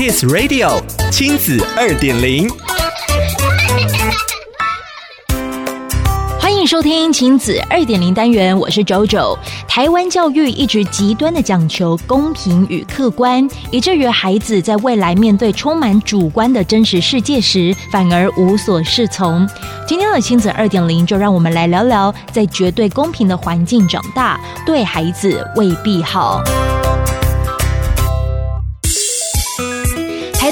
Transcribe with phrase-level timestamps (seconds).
[0.00, 2.48] Kiss Radio 亲子二点零，
[6.40, 9.36] 欢迎收听亲子二点零单元，我是 JoJo。
[9.68, 19.46] 台湾教育一直极端的讲求公平与客观，以至于孩子在未来面对充满主观的真实世界时，反而无所适从。
[19.86, 26.42] 今天的亲子二点零，就让我们来聊聊，在绝对公平的环境长大，对孩子未必好。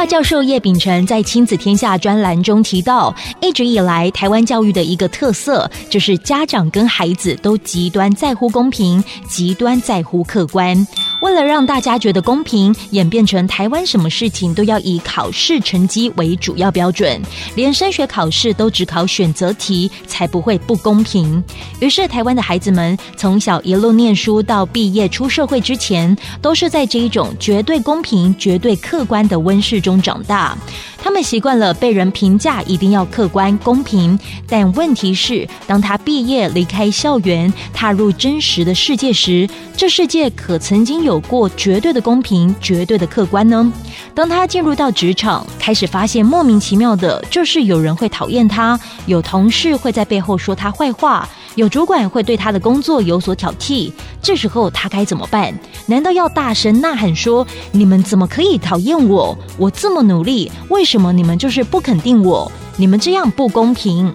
[0.00, 10.86] 大教授叶秉辰在《亲子天下》专栏中提到，一直以来台湾教育的一个特色，就是家长跟孩子都极端在乎公平，极端在乎客观。
[11.20, 17.20] 为了让大家觉得公平，演变成台湾什么事情都要以考试成绩为主要标准，
[17.54, 21.42] 连升学考试都只考选择题，才不会不公平。
[21.80, 30.56] 于是，台湾的孩子们从小一路念书到毕业出社会之前，都是在这一种绝对公平、绝对客观的温室中长大。
[31.02, 43.72] 他们习惯了被人评价一定要客观公平，但问题是，当他毕业离开校园，踏入真实的世界时，这世界可曾经有过绝对的公平、绝对的客观呢？
[44.14, 51.28] 当他进入到职场，开始发现莫名其妙的，就是有人会讨厌他，有同事会在背后说他坏话。
[51.56, 53.90] 有主管会对他的工作有所挑剔，
[54.22, 55.52] 这时候他该怎么办？
[55.86, 59.36] 难道要大声呐喊说：“你们怎么可以讨厌我？
[59.58, 62.50] 我这么努力，为什么你们就是不肯定我？
[62.76, 64.12] 你们这样不公平！”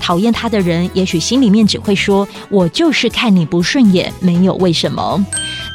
[0.00, 5.24] 讨厌他的人，也许心里面只会说：“我就是看你不顺眼，没有为什么。”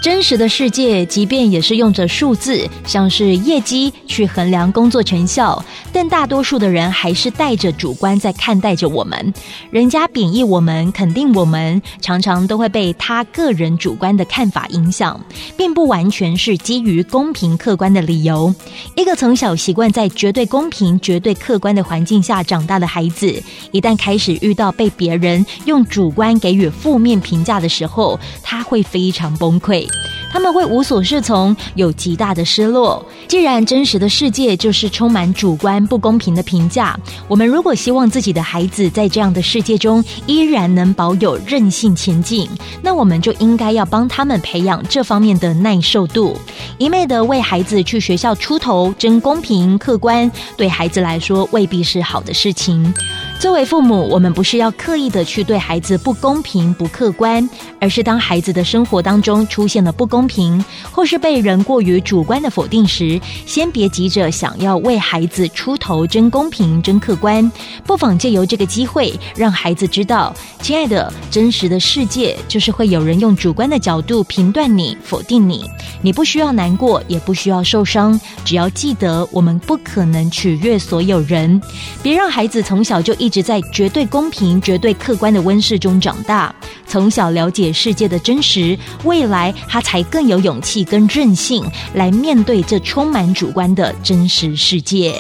[0.02, 5.64] 真实的世界，即便也是用着数字，像是业绩去衡量工作成效，
[5.94, 9.32] 但大多数的人还是带着主观在看待着我们。
[9.70, 15.24] 人家贬义我们，肯定我们，常常都会被他个人主观的看法影响，
[15.56, 18.52] 并不完全是基于公平客观的理由。
[18.96, 23.32] 一个从小习惯在绝对公平、绝对客观的环境下长大的孩子，
[23.72, 29.88] 一旦开始遇到被别人用主观给予负面评价的时候，他会非常崩溃。
[30.32, 33.06] 他们会无所适从，有极大的失落。
[33.28, 36.98] 既然真实的世界就是充满主观不公平的评价，
[37.28, 42.50] 我们如果希望自己的孩子在这样的世界中依然能保有韧性前进，
[42.82, 46.38] 那我们就应该要帮他们培养这方面的耐受度。
[46.78, 52.94] 一昧的为孩子去学校出头，争公平客观，对孩子来说未必是好的事情。
[53.42, 67.52] 作为父母，我们不是要刻意的去对孩子不公平不客观，而是当孩子的生活当中出现了不公平，或是被人过于主观的否定时，先别急着想要为孩子出头争公平争客观，
[67.84, 70.32] 不妨借由这个机会，让孩子知道，
[70.62, 75.68] 亲爱的，真实的世界就是会有人用主观的角度评断你、否定你，
[76.04, 81.60] 你不需要难过，也不需要受伤，只要记得，我们不可能取悦所有人，
[82.04, 83.31] 别让孩子从小就一。
[83.32, 86.54] 直在绝对公平、绝对客观的温室中长大，
[86.86, 95.20] 从小了解世界的真实，未来他才更有勇气跟韧性来面对这充满主观的真实世界。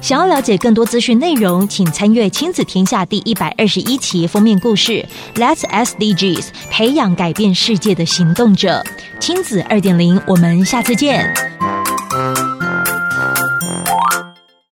[0.00, 5.02] 想要了解更多资讯内容，请参阅《亲子天下》第一百二十一期封面故事
[5.36, 8.84] ：Let's SDGs，培养改变世界的行动者。
[9.18, 11.32] 亲子二点零，我们下次见。